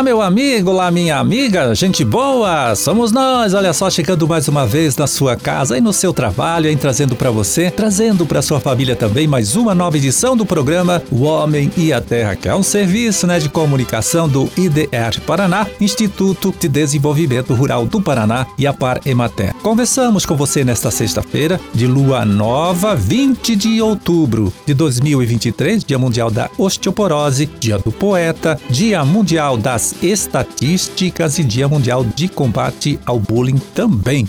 [0.00, 4.66] Olá, meu amigo, olá, minha amiga, gente boa, somos nós, olha só, chegando mais uma
[4.66, 8.58] vez na sua casa e no seu trabalho, em trazendo para você, trazendo para sua
[8.58, 12.54] família também mais uma nova edição do programa O Homem e a Terra, que é
[12.54, 18.66] um serviço né, de comunicação do IDR Paraná, Instituto de Desenvolvimento Rural do Paraná e
[18.66, 19.54] a Par Emater.
[19.56, 26.30] Conversamos com você nesta sexta-feira, de lua nova, 20 de outubro de 2023, Dia Mundial
[26.30, 32.98] da Osteoporose, Dia do Poeta, Dia Mundial da das Estatísticas e Dia Mundial de Combate
[33.04, 34.26] ao Bullying também.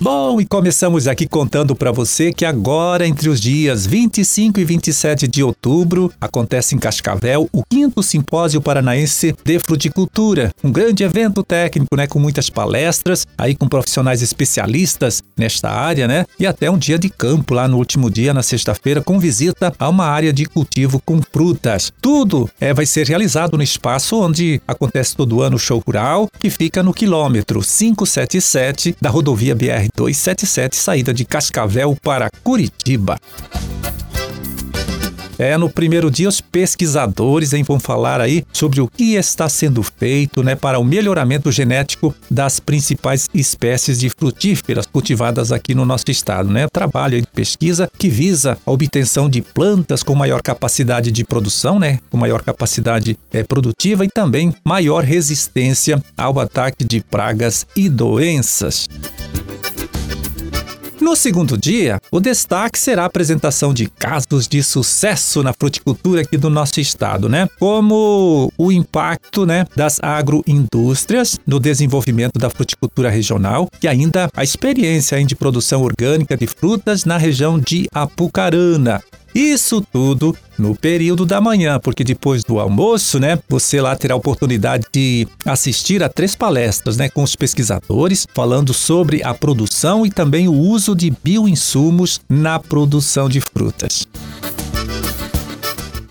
[0.00, 5.28] Bom, e começamos aqui contando para você que agora, entre os dias 25 e 27
[5.28, 11.96] de outubro, acontece em Cascavel o quinto Simpósio Paranaense de Fruticultura, um grande evento técnico,
[11.96, 16.98] né, com muitas palestras, aí com profissionais especialistas nesta área, né, e até um dia
[16.98, 21.00] de campo lá no último dia, na sexta-feira, com visita a uma área de cultivo
[21.04, 21.92] com frutas.
[22.00, 26.50] Tudo é, vai ser realizado no espaço onde acontece todo ano o show rural, que
[26.50, 33.18] fica no quilômetro 577 da rodovia BR 277, saída de Cascavel para Curitiba.
[35.38, 39.82] É, no primeiro dia, os pesquisadores hein, vão falar aí sobre o que está sendo
[39.82, 46.04] feito né, para o melhoramento genético das principais espécies de frutíferas cultivadas aqui no nosso
[46.08, 46.50] estado.
[46.50, 46.68] Né?
[46.68, 51.98] Trabalho de pesquisa que visa a obtenção de plantas com maior capacidade de produção, né,
[52.10, 58.88] com maior capacidade é, produtiva e também maior resistência ao ataque de pragas e doenças.
[61.04, 66.38] No segundo dia, o destaque será a apresentação de casos de sucesso na fruticultura aqui
[66.38, 67.46] do nosso estado, né?
[67.60, 75.22] Como o impacto, né, das agroindústrias no desenvolvimento da fruticultura regional e ainda a experiência
[75.22, 79.02] de produção orgânica de frutas na região de Apucarana.
[79.34, 84.16] Isso tudo no período da manhã, porque depois do almoço, né, você lá terá a
[84.16, 90.10] oportunidade de assistir a três palestras, né, com os pesquisadores falando sobre a produção e
[90.10, 94.06] também o uso de bioinsumos na produção de frutas.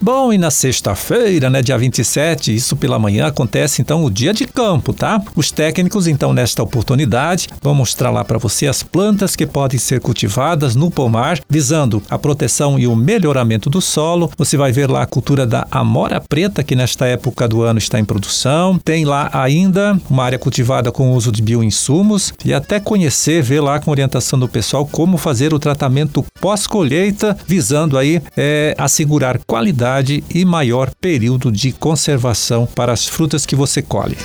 [0.03, 4.45] Bom, e na sexta-feira, né, dia 27, isso pela manhã, acontece então o dia de
[4.45, 5.23] campo, tá?
[5.33, 10.01] Os técnicos, então, nesta oportunidade, vão mostrar lá para você as plantas que podem ser
[10.01, 14.29] cultivadas no pomar, visando a proteção e o melhoramento do solo.
[14.37, 17.97] Você vai ver lá a cultura da amora preta, que nesta época do ano está
[17.97, 18.77] em produção.
[18.83, 23.79] Tem lá ainda uma área cultivada com uso de bioinsumos e até conhecer, ver lá
[23.79, 30.23] com orientação do pessoal como fazer o tratamento pós-colheita, visando aí é, assegurar qualidade qualidade
[30.33, 34.17] e maior período de conservação para as frutas que você colhe.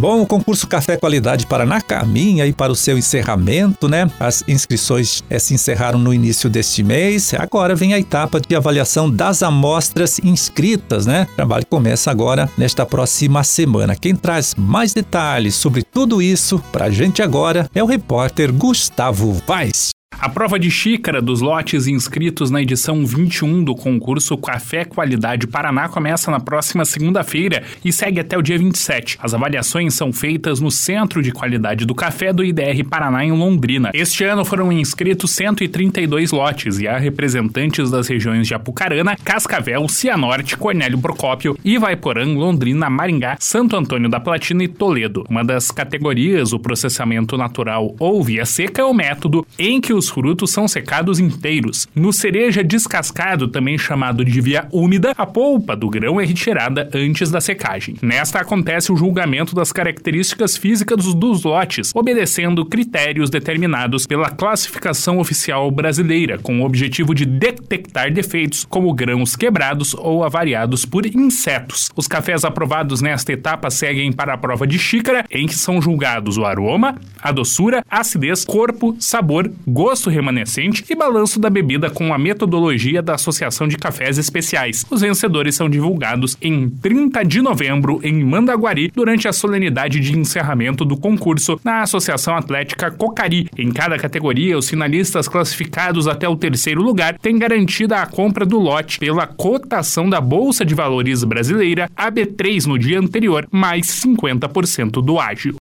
[0.06, 4.08] Bom, o concurso Café Qualidade Paraná caminha e para o seu encerramento, né?
[4.20, 7.34] As inscrições é, se encerraram no início deste mês.
[7.34, 11.26] Agora vem a etapa de avaliação das amostras inscritas, né?
[11.32, 13.96] O trabalho começa agora nesta próxima semana.
[13.96, 19.34] Quem traz mais detalhes sobre tudo isso para a gente agora é o repórter Gustavo
[19.48, 19.95] Vaz.
[20.20, 25.90] A prova de xícara dos lotes inscritos na edição 21 do concurso Café Qualidade Paraná
[25.90, 29.20] começa na próxima segunda-feira e segue até o dia 27.
[29.22, 33.92] As avaliações são feitas no Centro de Qualidade do Café do IDR Paraná em Londrina.
[33.94, 40.56] Este ano foram inscritos 132 lotes e há representantes das regiões de Apucarana, Cascavel, Cianorte,
[40.56, 45.26] Cornélio Procópio, Ivaiporã, Londrina, Maringá, Santo Antônio da Platina e Toledo.
[45.30, 50.05] Uma das categorias, o processamento natural ou via seca, é o método em que os
[50.06, 51.88] os frutos são secados inteiros.
[51.96, 57.32] No cereja descascado, também chamado de via úmida, a polpa do grão é retirada antes
[57.32, 57.96] da secagem.
[58.04, 65.72] Nesta acontece o julgamento das características físicas dos lotes, obedecendo critérios determinados pela classificação oficial
[65.72, 71.90] brasileira, com o objetivo de detectar defeitos como grãos quebrados ou avariados por insetos.
[71.96, 76.38] Os cafés aprovados nesta etapa seguem para a prova de xícara, em que são julgados
[76.38, 81.92] o aroma, a doçura, a acidez, corpo, sabor, gosto gosto remanescente e balanço da bebida
[81.92, 84.84] com a metodologia da Associação de Cafés Especiais.
[84.90, 90.84] Os vencedores são divulgados em 30 de novembro em Mandaguari durante a solenidade de encerramento
[90.84, 93.48] do concurso na Associação Atlética Cocari.
[93.56, 98.58] Em cada categoria, os finalistas classificados até o terceiro lugar têm garantida a compra do
[98.58, 105.20] lote pela cotação da Bolsa de Valores brasileira AB3 no dia anterior, mais 50% do
[105.20, 105.56] ágio.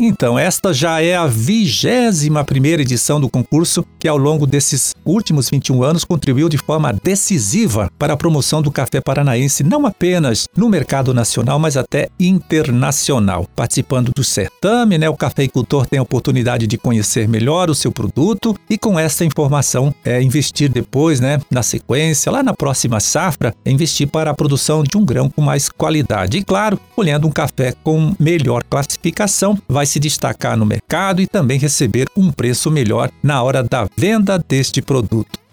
[0.00, 5.50] Então, esta já é a vigésima primeira edição do concurso que, ao longo desses últimos
[5.50, 10.68] 21 anos, contribuiu de forma decisiva para a promoção do café paranaense, não apenas no
[10.68, 13.48] mercado nacional, mas até internacional.
[13.56, 18.54] Participando do certame, né, o cafeicultor tem a oportunidade de conhecer melhor o seu produto
[18.70, 23.70] e, com essa informação, é, investir depois, né, na sequência, lá na próxima safra, é
[23.72, 26.38] investir para a produção de um grão com mais qualidade.
[26.38, 31.58] E, claro, colhendo um café com melhor classificação, vai se destacar no mercado e também
[31.58, 35.47] receber um preço melhor na hora da venda deste produto.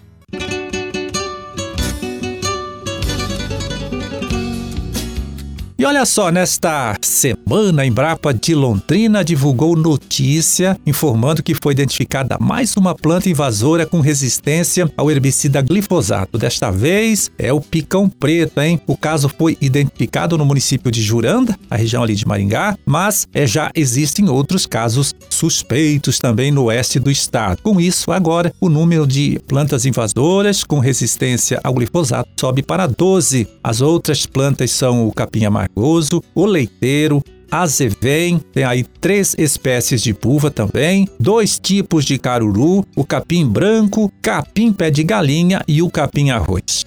[5.85, 12.39] E olha só, nesta semana, a Embrapa de Londrina divulgou notícia informando que foi identificada
[12.41, 16.39] mais uma planta invasora com resistência ao herbicida glifosato.
[16.39, 18.81] Desta vez é o picão preto, hein?
[18.87, 23.45] O caso foi identificado no município de Juranda, a região ali de Maringá, mas é,
[23.45, 27.61] já existem outros casos suspeitos também no oeste do estado.
[27.61, 33.47] Com isso, agora o número de plantas invasoras com resistência ao glifosato sobe para 12.
[33.63, 40.13] As outras plantas são o capim amarelo o leiteiro, azevém, tem aí três espécies de
[40.13, 45.89] pulva também, dois tipos de caruru, o capim branco, capim pé de galinha e o
[45.89, 46.84] capim arroz.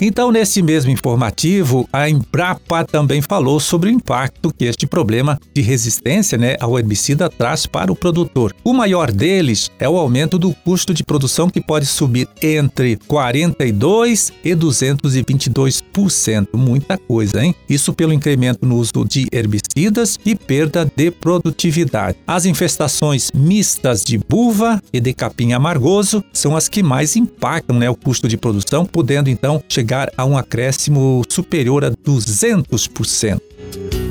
[0.00, 5.60] Então, nesse mesmo informativo, a Embrapa também falou sobre o impacto que este problema de
[5.60, 8.54] resistência né, ao herbicida traz para o produtor.
[8.62, 14.32] O maior deles é o aumento do custo de produção que pode subir entre 42
[14.44, 16.48] e 222%.
[16.54, 17.54] Muita coisa, hein?
[17.68, 22.18] Isso pelo incremento no uso de herbicidas e perda de produtividade.
[22.26, 27.90] As infestações mistas de buva e de capim amargoso são as que mais impactam né,
[27.90, 34.07] o custo de produção, podendo então chegar chegar a um acréscimo superior a 200%.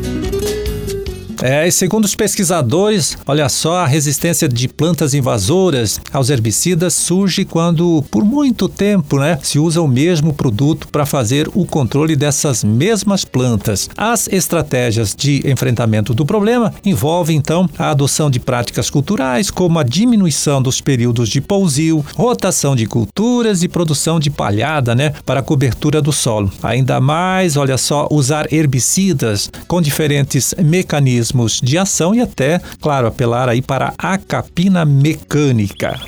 [1.42, 7.46] É, e segundo os pesquisadores, olha só, a resistência de plantas invasoras aos herbicidas surge
[7.46, 12.64] quando, por muito tempo, né, se usa o mesmo produto para fazer o controle dessas
[12.64, 13.88] mesmas plantas.
[13.96, 19.84] As estratégias de enfrentamento do problema envolvem, então, a adoção de práticas culturais, como a
[19.84, 25.44] diminuição dos períodos de pousio, rotação de culturas e produção de palhada, né, para a
[25.44, 26.52] cobertura do solo.
[26.64, 33.08] Ainda mais, olha só, usar herbicidas com diferentes mecanismos mecanismos de ação e até, claro,
[33.08, 36.00] apelar aí para a capina mecânica.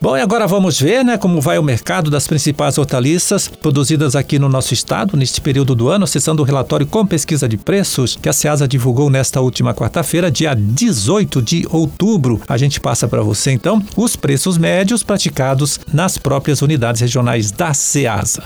[0.00, 4.38] Bom, e agora vamos ver, né, como vai o mercado das principais hortaliças produzidas aqui
[4.38, 8.28] no nosso estado neste período do ano, acessando o relatório com pesquisa de preços que
[8.28, 12.40] a Ceasa divulgou nesta última quarta-feira, dia 18 de outubro.
[12.46, 17.74] A gente passa para você então os preços médios praticados nas próprias unidades regionais da
[17.74, 18.44] Ceasa.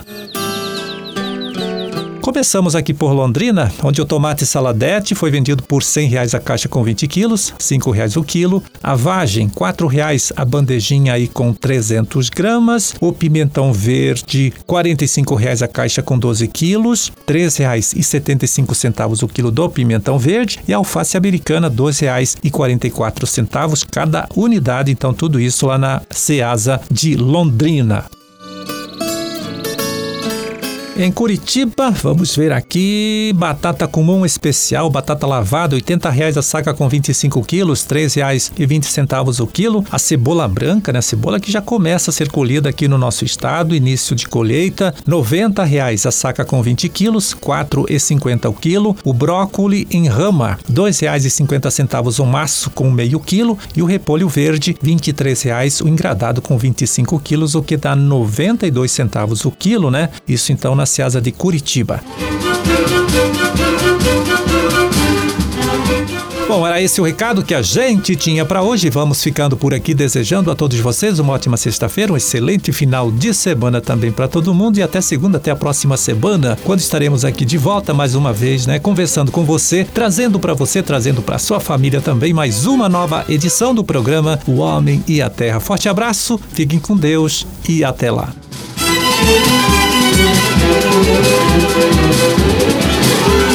[2.31, 6.69] Começamos aqui por Londrina, onde o tomate saladete foi vendido por 100 reais a caixa
[6.69, 8.63] com 20 quilos, 5 reais o quilo.
[8.81, 12.95] A vagem, 4 reais a bandejinha aí com 300 gramas.
[13.01, 19.67] O pimentão verde, 45 reais a caixa com 12 quilos, R$ 3,75 o quilo do
[19.67, 20.57] pimentão verde.
[20.65, 24.89] E a alface americana, R$ 2,44 cada unidade.
[24.89, 28.05] Então, tudo isso lá na Ceasa de Londrina.
[30.97, 36.87] Em Curitiba, vamos ver aqui, batata comum especial, batata lavada, R$ reais a saca com
[36.87, 39.85] 25 quilos, R$ 3,20 o quilo.
[39.89, 40.99] A cebola branca, né?
[40.99, 44.93] A cebola que já começa a ser colhida aqui no nosso estado, início de colheita,
[45.07, 48.95] R$ reais a saca com 20 quilos, R$ 4,50 o quilo.
[49.05, 53.57] O brócoli em rama, R$ 2,50 o maço com meio quilo.
[53.75, 54.97] E o repolho verde, R$
[55.41, 60.09] reais o engradado com 25 quilos, o que dá 92 centavos o quilo, né?
[60.27, 62.01] Isso então na Ceasa de Curitiba.
[66.47, 68.89] Bom, era esse o recado que a gente tinha para hoje.
[68.89, 73.31] Vamos ficando por aqui desejando a todos vocês uma ótima sexta-feira, um excelente final de
[73.31, 77.45] semana também para todo mundo e até segunda, até a próxima semana, quando estaremos aqui
[77.45, 81.59] de volta mais uma vez, né, conversando com você, trazendo para você, trazendo para sua
[81.59, 85.59] família também mais uma nova edição do programa O Homem e a Terra.
[85.59, 88.33] Forte abraço, fiquem com Deus e até lá.
[90.23, 90.61] Thank
[93.45, 93.50] you.